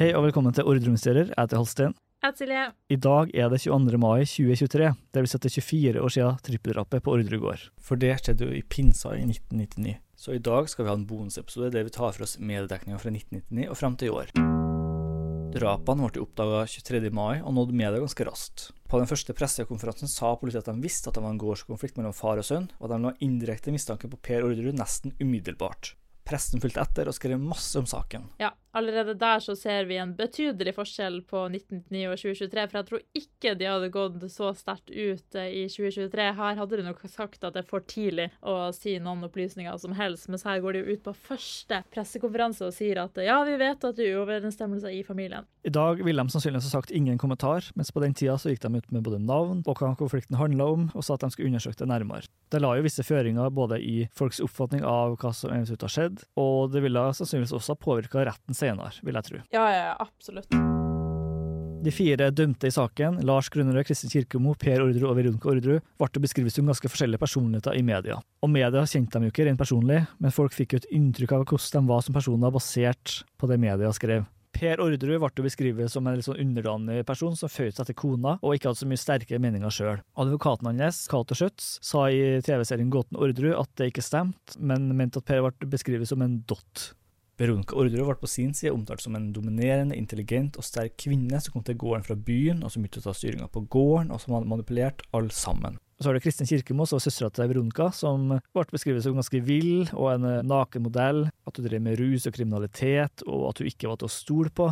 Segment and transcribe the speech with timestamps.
[0.00, 1.26] Hei og velkommen til Ordremysterier.
[1.28, 1.90] Jeg heter Halstein.
[2.24, 2.60] Jeg Silje.
[2.88, 3.98] I dag er det 22.
[4.00, 4.86] mai 2023.
[5.12, 7.66] Det vil si at det er 24 år siden trippeldrapet på Ordre gård.
[7.76, 9.92] For det skjedde jo i pinsa i 1999.
[10.16, 13.12] Så i dag skal vi ha en bonusepisode der vi tar for oss mediedekninga fra
[13.12, 14.32] 1999 og frem til i år.
[15.58, 17.12] Drapene ble oppdaga 23.
[17.12, 18.70] mai og nådde media ganske raskt.
[18.88, 22.16] På den første pressekonferansen sa politiet at de visste at det var en gårdskonflikt mellom
[22.16, 25.98] far og sønn, og at de la indirekte mistanke på Per Orderud nesten umiddelbart.
[26.30, 28.28] Pressen fulgte etter og skrev masse om saken.
[28.40, 32.88] Ja, allerede der så ser vi en betydelig forskjell på 1999 og 2023, for jeg
[32.90, 36.26] tror ikke de hadde gått så sterkt ut eh, i 2023.
[36.38, 39.96] Her hadde de nok sagt at det er for tidlig å si noen opplysninger som
[39.98, 43.56] helst, mens her går de jo ut på første pressekonferanse og sier at ja, vi
[43.60, 45.48] vet at det er uoverensstemmelser i familien.
[45.66, 48.62] I dag ville de sannsynligvis ha sagt ingen kommentar, mens på den tida så gikk
[48.64, 51.50] de ut med både navn og hva konflikten handla om, og sa at de skulle
[51.50, 52.30] undersøke det nærmere.
[52.50, 56.24] Det la jo visse føringer både i folks oppfatning av hva som eventuelt har skjedd,
[56.40, 59.42] og det ville sannsynligvis også påvirka retten senere, vil jeg tro.
[59.54, 60.60] Ja, ja, absolutt.
[61.80, 66.20] De fire dømte i saken, Lars Grunnerød, Kristin Kirkemo, Per Orderud og Veronica Orderud, ble
[66.20, 68.18] beskrevet som ganske forskjellige personligheter i media.
[68.44, 71.46] Og media kjente dem jo ikke rent personlig, men folk fikk jo et inntrykk av
[71.46, 74.28] hvordan de var som personer basert på det media skrev.
[74.60, 78.36] Per Orderud ble beskrevet som en litt sånn underdanig person som føyde seg etter kona,
[78.42, 80.04] og ikke hadde så mye sterke meninger sjøl.
[80.20, 85.22] Advokaten hans, Cato Schjøtz, sa i TV-serien Gåten Orderud at det ikke stemte, men mente
[85.22, 86.90] at Per ble beskrevet som en dott.
[87.40, 91.54] Veronica Orderud ble på sin side omtalt som en dominerende, intelligent og sterk kvinne som
[91.54, 95.00] kom til gården fra byen, og som utnytta styringa på gården, og som hadde manipulert
[95.16, 95.78] alle sammen.
[95.96, 99.16] Og så har du Kristin Kirkemo, som var søstera til Veronica, som ble beskrevet som
[99.16, 103.72] ganske vill og en nakenmodell, at hun drev med rus og kriminalitet, og at hun
[103.72, 104.70] ikke var til å stole på.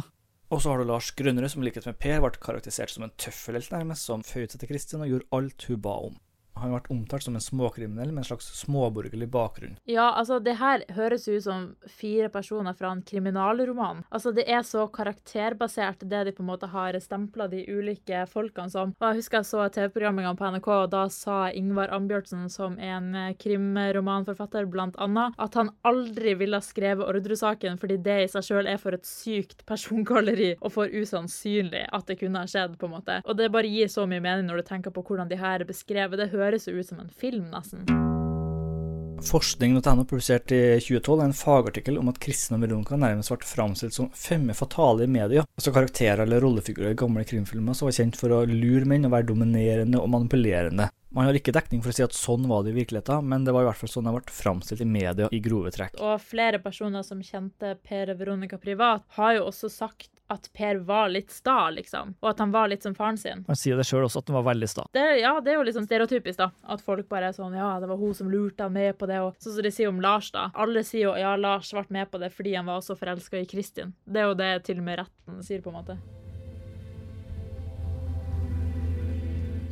[0.49, 3.17] Og så har du Lars Grønnerud, som i likhet med Per ble karakterisert som en
[3.21, 6.17] tøffelhelt, nærmest, som føyde seg til Kristin og gjorde alt hun ba om.
[6.63, 9.77] Han vært omtalt som en småkriminell med en slags småborgerlig bakgrunn.
[9.89, 14.05] Ja, altså, det her høres ut som fire personer fra en kriminalroman.
[14.11, 18.73] Altså, det er så karakterbasert, det de på en måte har stempla de ulike folkene
[18.73, 18.95] som.
[18.99, 23.13] Og jeg husker jeg så TV-programmene på NRK, og da sa Ingvar Ambjørtsen, som en
[23.39, 28.69] krimromanforfatter, blant annet, at han aldri ville ha skrevet Orderud-saken fordi det i seg sjøl
[28.71, 32.95] er for et sykt persongalleri og for usannsynlig at det kunne ha skjedd, på en
[32.97, 33.21] måte.
[33.25, 35.69] Og det bare gir så mye mening når du tenker på hvordan de her er
[35.69, 36.19] beskrevet.
[36.21, 37.85] Det høres jo ut som en film, nesten.
[39.19, 44.11] Forskning.no publiserte i 2012 en fagartikkel om at kristne og Veronica nærmest ble framstilt som
[44.15, 48.35] femme fatale i media, altså karakterer eller rollefigurer i gamle krimfilmer som var kjent for
[48.37, 50.89] å lure menn og være dominerende og manipulerende.
[51.11, 53.55] Man har ikke dekning for å si at sånn var det i virkeligheten, men det
[53.57, 55.99] var i hvert fall sånn det ble framstilt i media i grove trekk.
[56.05, 60.83] Og flere personer som kjente Per og Veronica privat, har jo også sagt at Per
[60.89, 62.15] var litt sta, liksom.
[62.21, 63.45] Og at han var litt som faren sin.
[63.49, 64.85] Han sier det sjøl også, at han var veldig sta.
[64.93, 66.51] Det, ja, det er jo litt sånn stereotypisk, da.
[66.69, 69.23] At folk bare er sånn Ja, det var hun som lurte han med på det.
[69.25, 70.51] Og sånn som de sier om Lars, da.
[70.55, 73.49] Alle sier jo ja, Lars ble med på det fordi han var så forelska i
[73.49, 73.97] Kristin.
[74.05, 75.99] Det er jo det til og med retten sier, på en måte.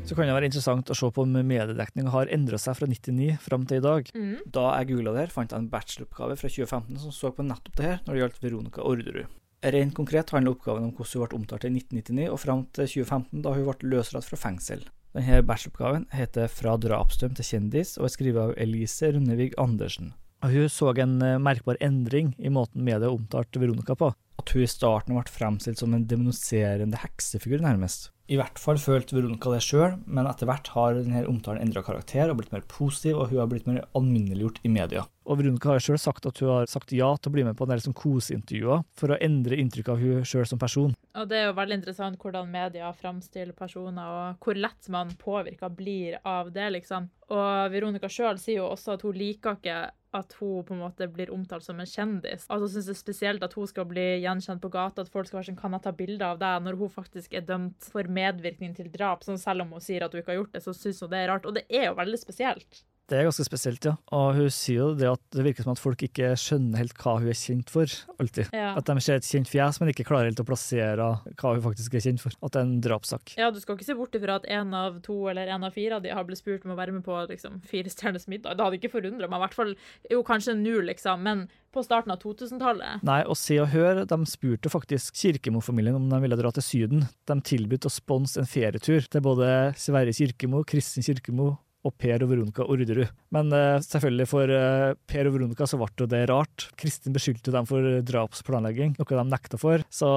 [0.06, 3.41] Så kan det være interessant å se på om mediedekninga har endra seg fra 99
[3.43, 4.12] fram til i dag.
[4.14, 4.37] Mm.
[4.55, 7.81] Da jeg googla det her, fant jeg en bacheloroppgave fra 2015 som så på nettopp
[7.81, 9.35] det her når det gjaldt Veronica Orderud.
[9.64, 13.43] Rent konkret handler oppgaven om hvordan hun ble omtalt i 1999 og fram til 2015,
[13.43, 14.85] da hun ble løslatt fra fengsel.
[15.17, 20.12] Denne bacheloroppgaven heter 'Fra drapsdømt til kjendis' og er skrevet av Elise Rundevig Andersen.
[20.44, 24.12] Hun så en eh, merkbar endring i måten media omtalte Veronica på.
[24.37, 28.11] At hun i starten ble fremstilt som en demoniserende heksefigur, nærmest.
[28.27, 32.33] I hvert fall følte Veronica det sjøl, men etter hvert har denne omtalen endra karakter
[32.33, 35.05] og blitt mer positiv, og hun har blitt mer alminneliggjort i media.
[35.31, 37.67] Og Veronica har sjøl sagt at hun har sagt ja til å bli med på
[37.67, 40.97] en del sånn koseintervjuer for å endre inntrykket av hun sjøl som person.
[41.17, 45.71] Og det er jo veldig interessant hvordan media framstiller personer, og hvor lett man påvirka
[45.73, 47.09] blir av det, liksom.
[47.33, 49.79] Og Veronica sjøl sier jo også at hun liker ikke
[50.17, 52.47] at hun på en måte blir omtalt som en kjendis.
[52.53, 55.41] Altså synes det er spesielt at hun skal bli gjenkjent på gata, at folk skal
[55.41, 56.65] være sånn Kan jeg ta bilde av deg?
[56.65, 59.25] Når hun faktisk er dømt for medvirkning til drap.
[59.27, 61.23] Sånn selv om hun sier at hun ikke har gjort det, så syns hun det
[61.23, 61.49] er rart.
[61.49, 62.85] Og det er jo veldig spesielt.
[63.06, 63.93] Det er ganske spesielt, ja.
[64.17, 67.12] Og hun sier jo det at det virker som at folk ikke skjønner helt hva
[67.20, 68.50] hun er kjent for, alltid.
[68.50, 68.73] Ja.
[68.81, 71.06] At de ser et kjent fjes, men ikke klarer helt å plassere
[71.38, 72.35] hva hun faktisk er kjent for.
[72.43, 73.37] At det er en drapssak.
[73.38, 76.00] Ja, du skal ikke se bort ifra at en av to eller en av fire
[76.00, 78.56] av de har blitt spurt om å være med på liksom, Fire stjerners middag.
[78.58, 79.38] Det hadde ikke forundra meg.
[79.38, 79.73] I hvert fall
[80.11, 83.05] jo kanskje nå, liksom, men på starten av 2000-tallet.
[83.06, 87.06] Nei, og Se og Hør de spurte faktisk Kirkemo-familien om de ville dra til Syden.
[87.29, 91.52] De tilbød å sponse en ferietur til både Sverre Kirkemo, Kristin Kirkemo
[91.87, 93.06] og Per og Veronica Orderud.
[93.35, 96.69] Men uh, selvfølgelig for uh, Per og Veronica så ble det rart.
[96.79, 100.11] Kristin beskyldte dem for drapsplanlegging, noe de nekta for, så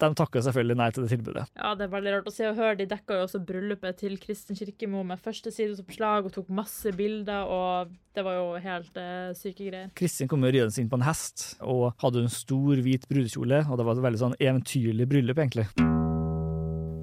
[0.00, 1.46] de takka selvfølgelig nei til det tilbudet.
[1.56, 2.78] Ja, det er veldig rart å se og høre.
[2.80, 7.94] De dekka jo også bryllupet til Kristin Kirkemo med førstesidesoppslag og tok masse bilder, og
[8.14, 9.90] det var jo helt uh, syke greier.
[9.98, 13.80] Kristin kom jo ridende inn på en hest og hadde en stor, hvit brudekjole, og
[13.80, 15.93] det var et veldig sånn eventyrlig bryllup, egentlig.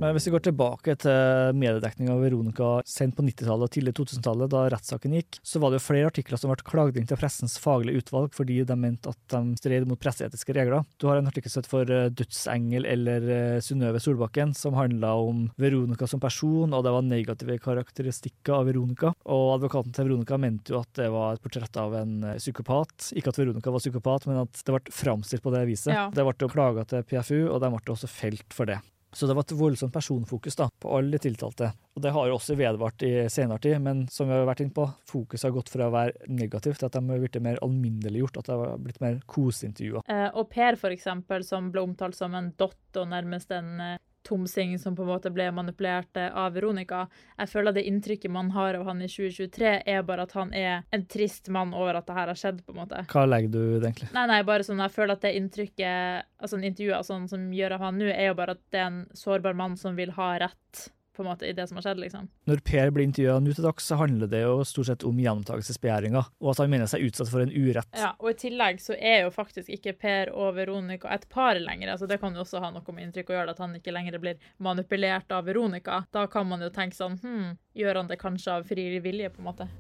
[0.01, 4.49] Men hvis vi går tilbake til mediedekninga av Veronica sent på 90-tallet og tidlig 2000-tallet,
[4.49, 7.59] da rettssaken gikk, så var det jo flere artikler som ble klagd inn til pressens
[7.61, 10.87] faglige utvalg fordi de mente at de stred mot presseetiske regler.
[10.97, 15.43] Du har en artikkel sett for eh, Dødsengel eller eh, Synnøve Solbakken som handla om
[15.61, 19.13] Veronica som person, og det var negative karakteristikker av Veronica.
[19.29, 23.11] Og advokaten til Veronica mente jo at det var et portrett av en eh, psykopat.
[23.21, 25.93] Ikke at Veronica var psykopat, men at det ble framstilt på det viset.
[25.93, 26.07] Ja.
[26.09, 28.81] Det ble jo klaga til PFU, og de ble også felt for det.
[29.13, 31.71] Så det var et voldsomt personfokus da, på alle tiltalte.
[31.95, 34.75] Og det har jo også vedvart i senere tid, men som vi har vært inne
[34.75, 38.39] på, fokuset har gått fra å være negativt til at de har blitt mer alminneliggjort,
[38.39, 40.07] at det har blitt mer koseintervjuer.
[40.07, 43.99] Eh, og Per, for eksempel, som ble omtalt som en dott og nærmest en eh,
[44.27, 47.05] tomsing som på en måte ble manipulert eh, av Veronica.
[47.37, 50.85] Jeg føler det inntrykket man har av han i 2023, er bare at han er
[50.93, 53.03] en trist mann over at det her har skjedd, på en måte.
[53.11, 54.11] Hva legger du i det, egentlig?
[54.15, 57.77] Nei, nei, bare sånn, jeg føler at det inntrykket, altså en intervju sånn, som gjør
[57.77, 60.33] av han nå, er jo bare at det er en sårbar mann som vil ha
[60.45, 62.27] rett, på en måte, i det som har skjedd, liksom.
[62.47, 66.23] Når Per blir intervjua nå til dags, så handler det jo stort sett om gjenopptakelsesbegjæringa,
[66.39, 67.89] og at han mener seg utsatt for en urett.
[67.97, 71.93] Ja, og i tillegg så er jo faktisk ikke Per og Veronica et par lenger.
[71.93, 74.19] altså Det kan jo også ha noe med inntrykk å gjøre, at han ikke lenger
[74.23, 76.03] blir manipulert av Veronica.
[76.11, 79.43] Da kan man jo tenke sånn hm, gjør han det kanskje av fri vilje, på
[79.43, 79.71] en måte?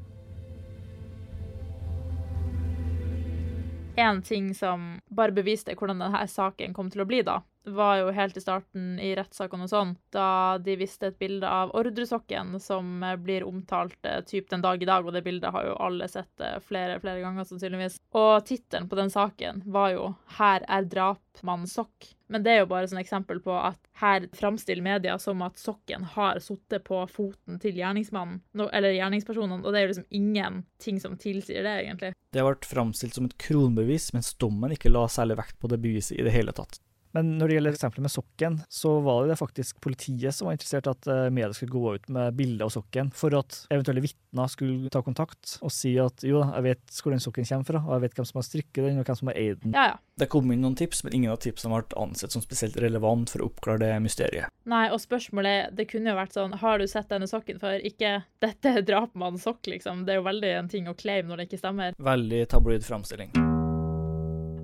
[4.01, 8.11] En ting som bare beviste hvordan denne saken kom til å bli, da, var jo
[8.15, 13.03] helt i starten i rettssakene og sånn, da de viste et bilde av ordresokken som
[13.05, 16.07] eh, blir omtalt eh, typ den dag i dag, og det bildet har jo alle
[16.11, 17.99] sett eh, flere, flere ganger sannsynligvis.
[18.17, 22.15] Og tittelen på den saken var jo 'Her er drapmannen sokk'.
[22.31, 26.05] Men det er jo bare et eksempel på at her framstiller media som at sokken
[26.15, 28.39] har sittet på foten til gjerningsmannen,
[28.71, 32.13] eller gjerningspersonene, og det er jo liksom ingenting som tilsier det, egentlig.
[32.31, 36.15] Det ble framstilt som et kronbevis, mens dommen ikke la særlig vekt på det beviset
[36.15, 36.79] i det hele tatt.
[37.15, 40.87] Men når det gjelder eksempelet med sokken, så var det faktisk politiet som var interessert
[40.87, 44.51] i at eh, media skulle gå ut med bilde av sokken, for at eventuelle vitner
[44.51, 47.83] skulle ta kontakt og si at jo da, jeg vet hvor den sokken kommer fra,
[47.83, 49.75] og jeg vet hvem som har strikket den, og hvem som har eid den.
[49.75, 49.99] Ja, ja.
[50.21, 53.41] Det kom inn noen tips, men ingen av tipsene ble ansett som spesielt relevant for
[53.41, 54.53] å oppklare det mysteriet.
[54.69, 57.79] Nei, og spørsmålet det kunne jo vært sånn, har du sett denne sokken før?
[57.87, 60.05] Ikke, dette er drapmannens sokk, liksom.
[60.05, 61.97] Det er jo veldig en ting å claim når det ikke stemmer.
[62.11, 63.50] Veldig tabloid framstilling.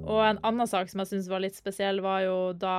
[0.07, 2.77] Og en annen sak som jeg syns var litt spesiell, var jo da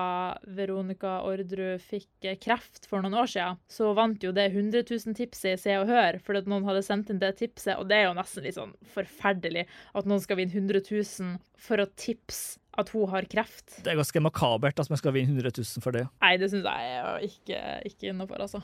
[0.56, 3.58] Veronica Orderud fikk eh, kreft for noen år siden.
[3.70, 7.12] Så vant jo det 100 000-tipset i Se og Hør, fordi at noen hadde sendt
[7.12, 7.76] inn det tipset.
[7.76, 11.36] Og det er jo nesten litt sånn forferdelig at noen skal vinne 100 000
[11.68, 13.80] for å tipse at hun har kreft.
[13.82, 16.06] Det er ganske makabert at man skal vinne 100 000 for det.
[16.22, 18.62] Nei, det syns jeg er jo ikke, ikke innafor, altså.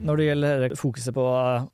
[0.00, 1.22] Når det gjelder fokuset på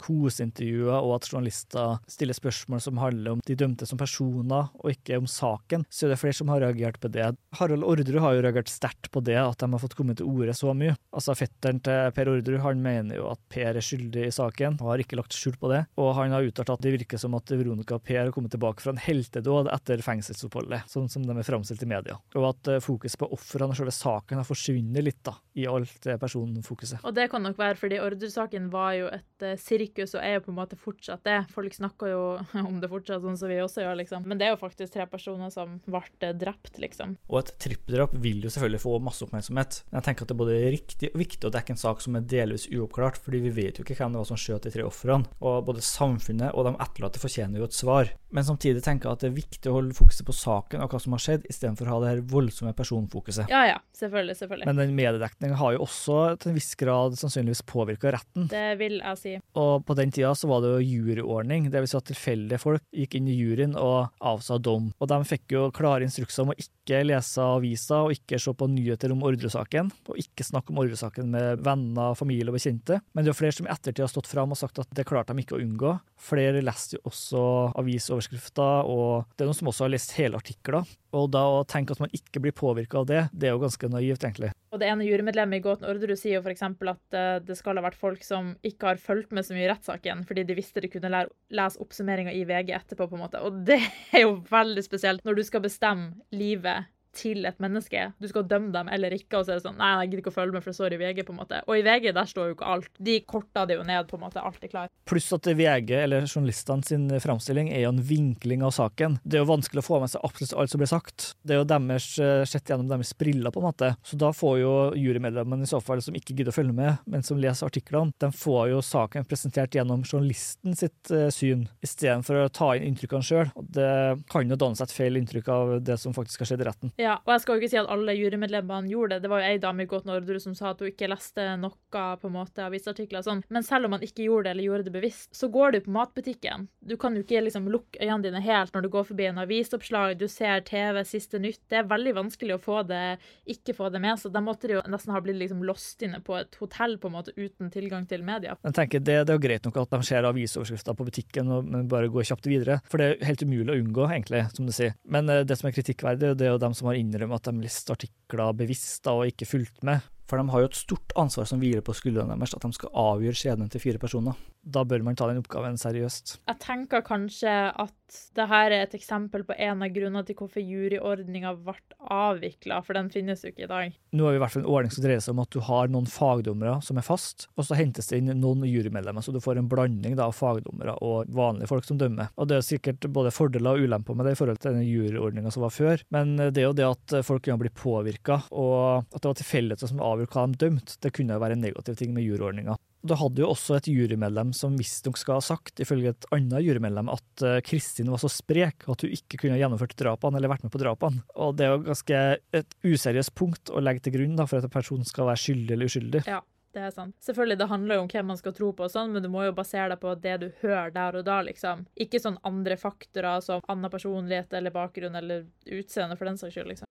[0.03, 5.21] kosintervjuer og at journalister stiller spørsmål som handler om de dømte som personer, og ikke
[5.21, 7.29] om saken, så er det flere som har reagert på det.
[7.61, 10.57] Harald Orderud har jo reagert sterkt på det, at de har fått komme til orde
[10.59, 10.97] så mye.
[11.15, 14.91] Altså Fetteren til Per Orderud han mener jo at Per er skyldig i saken, og
[14.91, 15.85] har ikke lagt skjul på det.
[16.03, 18.83] Og han har uttalt at det virker som at Veronica og Per har kommet tilbake
[18.83, 22.19] fra en heltedåd etter fengselsoppholdet, sånn som de er framstilt i media.
[22.35, 26.11] Og at eh, fokuset på ofrene og selve saken har forsvunnet litt da, i alt
[26.19, 27.07] personfokuset.
[27.07, 30.45] Og det kan nok være fordi Orderud-saken var jo et uh, sirkus, og er jo
[30.47, 31.37] på en måte fortsatt det.
[31.53, 32.23] Folk snakker jo
[32.69, 34.27] om det fortsatt, sånn som vi også gjør, liksom.
[34.29, 37.17] Men det er jo faktisk tre personer som ble uh, drept, liksom.
[37.29, 39.83] Og et trippeldrap vil jo selvfølgelig få masse oppmerksomhet.
[39.93, 42.29] Jeg tenker at det er både riktig og viktig å dekke en sak som er
[42.29, 45.29] delvis uoppklart, fordi vi vet jo ikke hvem det var som skjøt de tre ofrene.
[45.45, 48.13] Og både samfunnet og de etterlatte fortjener jo et svar.
[48.33, 51.01] Men samtidig tenker jeg at det er viktig å holde fokuset på saken og hva
[51.03, 53.53] som har skjedd, istedenfor å ha det her voldsomme personfokuset.
[53.53, 54.69] Ja ja, selvfølgelig, selvfølgelig.
[54.69, 58.47] Men den mediedekninga har jo også til en viss grad sannsynligvis påvirka retten.
[58.51, 59.35] Det vil jeg si.
[59.59, 61.91] Og på den tida så var det jo juryordning, dvs.
[61.91, 64.91] Si at tilfeldige folk gikk inn i juryen og avsa dom.
[65.01, 68.69] Og de fikk jo klare instrukser om å ikke lese aviser og ikke se på
[68.71, 73.01] nyheter om ordresaken, og ikke snakke om ordresaken med venner, familie og bekjente.
[73.15, 75.35] Men det er flere som i ettertid har stått fram og sagt at det klarte
[75.35, 75.97] de ikke å unngå.
[76.27, 77.43] Flere leste jo også
[77.79, 80.87] avisoverskrifter, og det er noen som også har lest hele artikler.
[81.17, 83.91] Og da å tenke at man ikke blir påvirka av det, det er jo ganske
[83.93, 84.53] naivt, egentlig.
[84.75, 86.65] Og det ene jurymedlemmet i Gåten Orderud sier jo f.eks.
[86.67, 89.71] at uh, det skal ha vært folk som ikke har fulgt med så mye i
[89.71, 91.25] rettssaken, fordi de visste de kunne
[91.55, 93.43] lese oppsummeringa i VG etterpå, på en måte.
[93.45, 93.81] Og det
[94.17, 98.11] er jo veldig spesielt når du skal bestemme livet til et menneske.
[98.23, 100.33] Du skal dømme dem eller ikke, og så er det sånn Nei, jeg gidder ikke
[100.33, 101.61] å følge med, for det står i VG, på en måte.
[101.67, 102.91] Og i VG der står jo ikke alt.
[103.09, 104.43] De korta det jo ned, på en måte.
[104.43, 104.93] Alt er klart.
[105.09, 109.19] Pluss at VG, eller journalistene sin framstilling, er jo en vinkling av saken.
[109.25, 111.29] Det er jo vanskelig å få med seg absolutt alt som blir sagt.
[111.47, 112.09] Det er jo deres
[112.51, 113.93] sett gjennom deres briller, på en måte.
[114.07, 117.25] Så da får jo jurymedlemmene i så fall, som ikke gidder å følge med, men
[117.27, 122.53] som leser artiklene, de får jo saken presentert gjennom journalisten sitt uh, syn, istedenfor å
[122.53, 123.53] ta inn inntrykkene sjøl.
[123.55, 123.91] Det
[124.33, 126.93] kan jo danne seg et feil inntrykk av det som faktisk har skjedd i retten.
[127.01, 129.25] Ja, og jeg skal jo ikke si at alle jurymedlemmene gjorde det.
[129.25, 131.75] Det var jo ei dame i Godt Nordre som sa at hun ikke leste noe
[132.21, 133.43] på en måte avisartikler og sånn.
[133.53, 135.95] Men selv om man ikke gjorde det, eller gjorde det bevisst, så går du på
[135.95, 136.67] matbutikken.
[136.81, 140.17] Du kan jo ikke liksom lukke øynene dine helt når du går forbi en avisoppslag,
[140.21, 141.63] du ser TV, siste nytt.
[141.71, 143.19] Det er veldig vanskelig å få det,
[143.57, 144.21] ikke få det med.
[144.21, 147.11] Så da måtte de jo nesten ha blitt liksom lost inne på et hotell på
[147.11, 148.57] en måte uten tilgang til media.
[148.67, 151.71] Jeg tenker det, det er jo greit nok at de ser avisoverskrifter på butikken og
[151.91, 154.97] bare går kjapt videre, for det er helt umulig å unngå, egentlig, som du sier.
[155.09, 157.65] Men eh, det som er kritikkverdig, det er jo dem som har innrømmet at de
[157.65, 160.05] leste artikler bevisst da, og ikke fulgt med.
[160.27, 162.95] For de har jo et stort ansvar som hviler på skuldrene deres, at de skal
[162.99, 164.39] avgjøre skjebnen til fire personer.
[164.67, 166.41] Da bør man ta den oppgaven seriøst.
[166.51, 167.95] Jeg tenker kanskje at
[168.39, 171.75] det her er et eksempel på en av grunnene til hvorfor juryordninga ble
[172.13, 173.97] avvikla, for den finnes jo ikke i dag.
[174.15, 175.91] Nå har vi i hvert fall en ordning som dreier seg om at du har
[175.93, 179.61] noen fagdommere som er fast, og så hentes det inn noen jurymedlemmer, så du får
[179.61, 182.31] en blanding av fagdommere og vanlige folk som dømmer.
[182.35, 185.55] Og Det er sikkert både fordeler og ulemper med det i forhold til den juryordninga
[185.55, 189.21] som var før, men det er jo det at folk kan bli påvirka, og at
[189.21, 192.15] det var tilfeldigheter som avgjorde hva de dømte, det kunne jo være en negativ ting
[192.17, 192.79] med juryordninga.
[193.07, 197.13] Du hadde jo også et jurymedlem som visstnok skal ha sagt, ifølge et annet jurymedlem,
[197.13, 200.67] at uh, Kristin var så sprek at hun ikke kunne ha gjennomført drapene eller vært
[200.67, 201.23] med på drapene.
[201.37, 202.25] Og det er jo ganske
[202.63, 205.77] et useriøst punkt å legge til grunn da, for at en person skal være skyldig
[205.77, 206.27] eller uskyldig.
[206.27, 206.43] Ja.
[206.77, 207.15] Det er sant.
[207.25, 209.47] Selvfølgelig, det handler jo om hvem man skal tro på, og sånn, men du må
[209.47, 211.87] jo basere deg på det du hører der og da, liksom.
[212.05, 216.69] Ikke sånn andre faktorer som annen personlighet eller bakgrunn eller utseende, for den saks skyld,
[216.75, 216.91] liksom.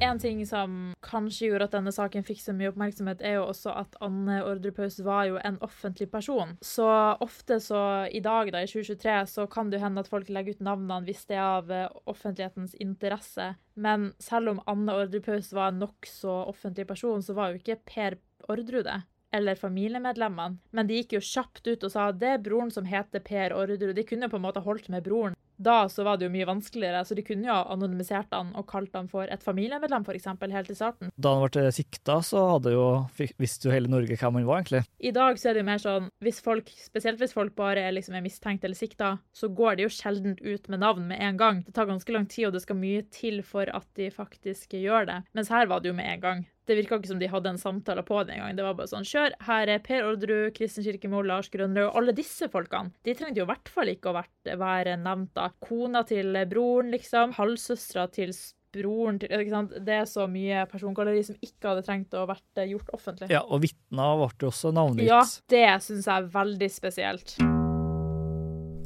[0.00, 3.72] En ting som kanskje gjorde at denne saken fikk så mye oppmerksomhet, er jo også
[3.78, 6.56] at Anne Ordrepaus var jo en offentlig person.
[6.64, 6.88] Så
[7.24, 10.58] ofte så i dag, da, i 2023, så kan det jo hende at folk legger
[10.58, 13.52] ut navnene hvis det er av eh, offentlighetens interesse.
[13.74, 18.18] Men selv om Anne Ordrepaus var en nokså offentlig person, så var jo ikke Per
[18.50, 19.00] Ordru det.
[19.34, 20.60] Eller familiemedlemmene.
[20.70, 23.54] Men de gikk jo kjapt ut og sa at det er broren som heter Per
[23.56, 23.94] Orderud.
[23.96, 25.38] De kunne jo på en måte holdt med broren.
[25.56, 28.94] Da så var det jo mye vanskeligere, så de kunne jo anonymisert han og kalt
[28.96, 31.12] han for et familiemedlem, f.eks., helt i starten.
[31.16, 32.86] Da han ble sikta, så jo,
[33.40, 34.84] visste jo hele Norge hvem han var, egentlig.
[34.98, 37.94] I dag så er det jo mer sånn, hvis folk, spesielt hvis folk bare er,
[37.96, 41.40] liksom, er mistenkt eller sikta, så går de jo sjelden ut med navn med en
[41.40, 41.62] gang.
[41.66, 45.10] Det tar ganske lang tid, og det skal mye til for at de faktisk gjør
[45.10, 45.20] det.
[45.36, 46.44] Mens her var det jo med en gang.
[46.64, 48.56] Det virka ikke som de hadde en samtale på det engang.
[48.56, 52.14] Det var bare sånn Kjør, her er Per Orderud, Kristin Kirkemo, Lars Grønrød og alle
[52.16, 52.94] disse folkene.
[53.04, 54.16] De trengte jo i hvert fall ikke å
[54.60, 55.50] være nevnt da.
[55.64, 57.36] Kona til broren, liksom.
[57.36, 58.32] Halvsøstera til
[58.74, 59.76] broren til ikke sant?
[59.86, 63.30] Det er så mye persongalleri som ikke hadde trengt å vært gjort offentlig.
[63.34, 65.10] Ja, og vitner ble også navngitt.
[65.10, 67.36] Ja, det syns jeg er veldig spesielt.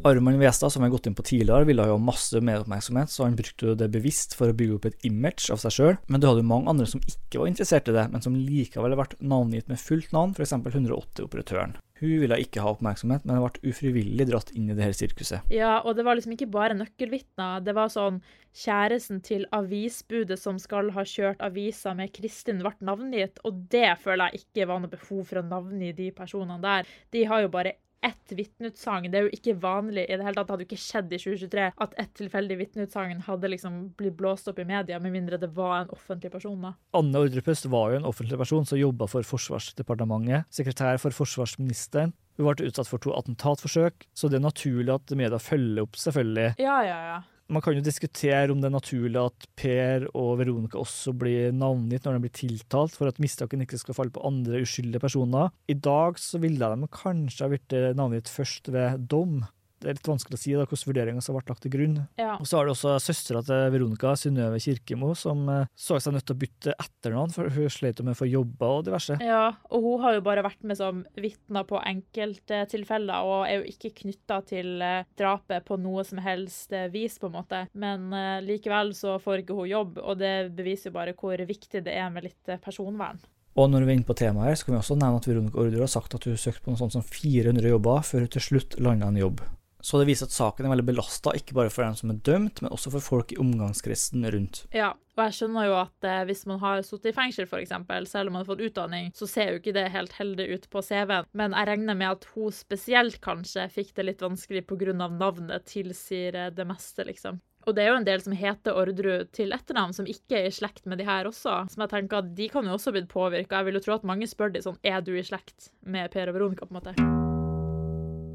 [0.05, 3.37] Arman Westad, som vi har gått inn på tidligere, ville ha masse medoppmerksomhet, så han
[3.39, 5.99] brukte det bevisst for å bygge opp et image av seg sjøl.
[6.07, 8.95] Men du hadde jo mange andre som ikke var interessert i det, men som likevel
[8.99, 10.55] ble navngitt med fullt navn, f.eks.
[10.69, 11.75] 180-operatøren.
[11.99, 15.51] Hun ville ikke ha oppmerksomhet, men ble ufrivillig dratt inn i det her sirkuset.
[15.51, 17.65] Ja, og det var liksom ikke bare nøkkelvitner.
[17.67, 18.21] Det var sånn
[18.55, 24.31] kjæresten til avisbudet som skal ha kjørt avisa med Kristin, ble navngitt, og det føler
[24.31, 26.97] jeg ikke var noe behov for å navngi de personene der.
[27.11, 27.75] De har jo bare
[28.05, 29.11] ett vitneutsagn.
[29.11, 30.49] Det er jo ikke vanlig i det hele tatt.
[30.49, 34.51] Det hadde jo ikke skjedd i 2023 at ett tilfeldig vitneutsagn hadde liksom blitt blåst
[34.51, 36.61] opp i media, med mindre det var en offentlig person.
[36.63, 36.75] da.
[36.99, 42.15] Anne Ordrepøst var jo en offentlig person som jobba for Forsvarsdepartementet, sekretær for forsvarsministeren.
[42.39, 46.53] Hun ble utsatt for to attentatforsøk, så det er naturlig at media følger opp, selvfølgelig.
[46.63, 47.19] Ja, ja, ja.
[47.49, 52.05] Man kan jo diskutere om det er naturlig at Per og Veronica også blir navngitt
[52.05, 55.49] når de blir tiltalt, for at mistanken ikke skal falle på andre uskyldige personer.
[55.65, 59.41] I dag så ville de kanskje ha blitt navngitt først ved dom,
[59.79, 61.97] det er litt vanskelig å si da, hvilke vurderinger som ble lagt til grunn.
[62.19, 62.35] Ja.
[62.39, 66.27] Og Så har det også søstera til Veronica, Synnøve Kirkemo, som eh, så seg nødt
[66.29, 69.19] til å bytte etternavn, for hun slet med å få jobber og diverse.
[69.23, 73.73] Ja, og hun har jo bare vært med som vitne på enkelttilfeller, og er jo
[73.73, 77.65] ikke knytta til eh, drapet på noe som helst eh, vis, på en måte.
[77.79, 78.11] Men
[78.45, 82.11] likevel så får ikke hun jobb, og det beviser jo bare hvor viktig det er
[82.13, 83.21] med litt personvern.
[83.59, 85.59] Og når vi er inne på temaet her, så kan vi også nevne at Veronica
[85.59, 88.45] Order har sagt at hun søkte på noe sånt som 400 jobber før hun til
[88.45, 89.43] slutt landa en jobb.
[89.81, 92.63] Så det viser at saken er veldig belasta, ikke bare for dem som er dømt,
[92.63, 94.65] men også for folk i omgangskretsen rundt.
[94.75, 97.75] Ja, og jeg skjønner jo at eh, hvis man har sittet i fengsel, f.eks.,
[98.11, 100.83] selv om man har fått utdanning, så ser jo ikke det helt heldig ut på
[100.87, 101.29] CV-en.
[101.39, 104.95] Men jeg regner med at hun spesielt kanskje fikk det litt vanskelig pga.
[104.95, 107.43] navnet tilsier eh, det meste, liksom.
[107.69, 110.55] Og det er jo en del som heter Orderud til etternavn, som ikke er i
[110.55, 111.67] slekt med de her også.
[111.69, 113.61] Som jeg tenker at De kan jo også blitt påvirka.
[113.61, 116.31] Jeg vil jo tro at mange spør de sånn Er du i slekt med Per
[116.33, 117.18] og Veronica, på en måte?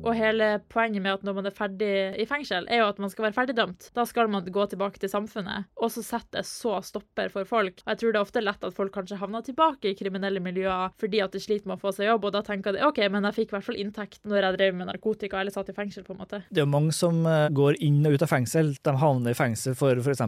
[0.03, 3.11] Og hele poenget med at når man er ferdig i fengsel, er jo at man
[3.11, 3.89] skal være ferdigdømt.
[3.95, 5.69] Da skal man gå tilbake til samfunnet.
[5.79, 7.83] Og så setter jeg så stopper for folk.
[7.85, 10.93] Og jeg tror det er ofte lett at folk kanskje havner tilbake i kriminelle miljøer
[10.99, 13.25] fordi at de sliter med å få seg jobb, og da tenker de OK, men
[13.27, 16.05] jeg fikk i hvert fall inntekt når jeg drev med narkotika eller satt i fengsel,
[16.05, 16.41] på en måte.
[16.49, 18.73] Det er jo mange som eh, går inn og ut av fengsel.
[18.83, 20.23] De havner i fengsel for f.eks.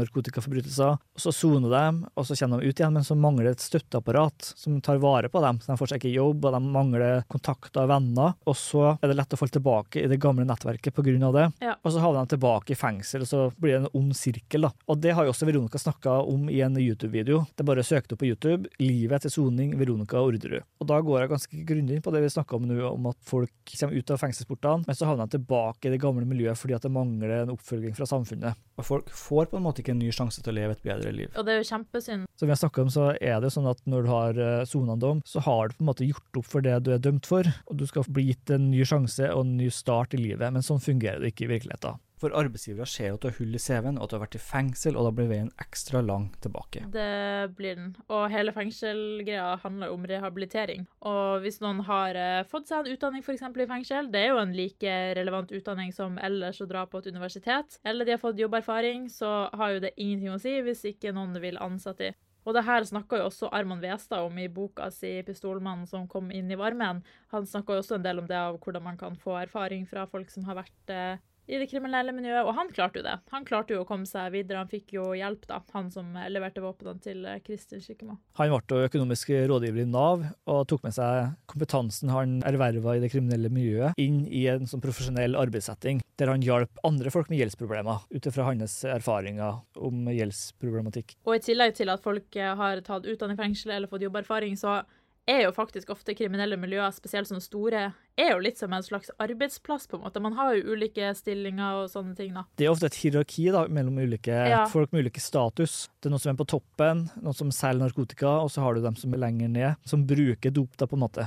[0.00, 0.98] narkotikaforbrytelser.
[1.00, 3.66] og Så soner de, og så kommer de ut igjen, men så mangler det et
[3.66, 5.60] støtteapparat som tar vare på dem.
[5.62, 8.36] Så de får seg ikke jobb, og de mangler kontakter og venner.
[8.48, 11.32] Og så er det det lett å falle tilbake i det gamle nettverket pga.
[11.32, 11.46] det.
[11.64, 11.76] Ja.
[11.82, 14.66] Og så havner de tilbake i fengsel, og så blir det en ond sirkel.
[14.66, 14.72] da.
[14.88, 17.46] Og det har jo også Veronica snakka om i en YouTube-video.
[17.54, 18.68] Det er bare å søke opp på YouTube.
[18.78, 20.64] 'Livet etter soning Veronica Orderud'.
[20.80, 23.18] Og da går jeg ganske grundig inn på det vi snakka om nå, om at
[23.24, 26.74] folk kommer ut av fengselsportene, men så havner de tilbake i det gamle miljøet fordi
[26.74, 28.58] at det mangler en oppfølging fra samfunnet.
[28.76, 31.12] Og folk får på en måte ikke en ny sjanse til å leve et bedre
[31.14, 31.30] liv.
[31.38, 32.26] Og det er jo kjempesynd.
[32.34, 35.04] Som vi har snakka om, så er det sånn at når du har sona en
[35.04, 37.46] dom, så har du på en måte gjort opp for det du er dømt for,
[37.70, 40.64] og du skal bli gitt en ny sjanse og en ny start i livet, men
[40.64, 42.02] sånn fungerer det ikke i virkeligheten.
[42.24, 44.36] For arbeidsgivere ser jo at du har hull i CV-en, og at du har vært
[44.38, 46.86] i fengsel, og da blir veien ekstra lang tilbake.
[46.94, 47.90] Det blir den.
[48.06, 50.86] Og hele fengselgreia handler om rehabilitering.
[51.10, 53.44] Og hvis noen har uh, fått seg en utdanning f.eks.
[53.44, 57.10] i fengsel, det er jo en like relevant utdanning som ellers å dra på et
[57.12, 61.12] universitet, eller de har fått jobberfaring, så har jo det ingenting å si hvis ikke
[61.12, 62.14] noen vil ansette de.
[62.44, 66.30] Og det her snakka jo også Arman Westad om i boka si 'Pistolmannen som kom
[66.30, 67.02] inn i varmen'.
[67.32, 70.30] Han snakka også en del om det av hvordan man kan få erfaring fra folk
[70.30, 73.18] som har vært eh, i det kriminelle miljøet, og han klarte jo det.
[73.34, 74.62] Han klarte jo å komme seg videre.
[74.62, 78.16] Han fikk jo hjelp, da, han som leverte våpnene til eh, Kristin Skikkemo.
[78.40, 83.12] Han ble økonomisk rådgiver i Nav, og tok med seg kompetansen han erverva i det
[83.12, 88.04] kriminelle miljøet, inn i en sånn profesjonell arbeidssetting, der han hjalp andre folk med gjeldsproblemer,
[88.14, 91.18] ut ifra hans erfaringer om gjeldsproblematikk.
[91.28, 94.56] Og i tillegg til at folk eh, har tatt utdanning i fengsel eller fått jobberfaring,
[94.60, 94.80] så
[95.26, 97.84] er jo faktisk ofte kriminelle miljøer, spesielt sånne store,
[98.20, 100.20] er jo litt som en slags arbeidsplass, på en måte.
[100.22, 102.44] Man har jo ulike stillinger og sånne ting, da.
[102.60, 104.66] Det er ofte et hierarki da, mellom ulike Ja.
[104.68, 105.88] folk med ulike status.
[106.00, 108.82] Det er noen som er på toppen, noen som selger narkotika, og så har du
[108.82, 111.26] dem som er lenger ned, som bruker dop, da, på en måte.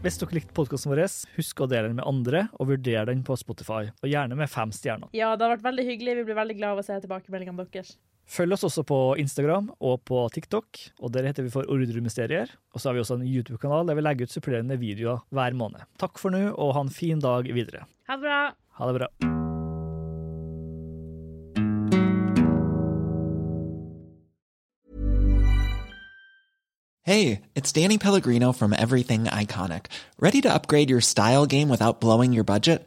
[0.00, 1.02] Hvis dere likte podkasten vår,
[1.36, 3.90] husk å dele den med andre, og vurdere den på Spotify.
[4.00, 5.10] Og gjerne med fem stjerner.
[5.12, 6.14] Ja, det har vært veldig hyggelig.
[6.16, 7.98] Vi blir veldig glad av å se tilbakemeldingene deres.
[8.30, 12.52] Følg oss også på Instagram og på TikTok, og der heter vi for Ordremysterier.
[12.70, 15.82] Og så har vi også en YouTube-kanal der vi legger ut supplerende videoer hver måned.
[15.98, 17.88] Takk for nå, og ha en fin dag videre.
[18.06, 18.40] Ha det bra!
[18.78, 19.10] Ha det bra.
[27.02, 29.86] Hey, it's Danny Pellegrino from Everything Iconic.
[30.20, 32.86] Ready to upgrade your style game without blowing your budget?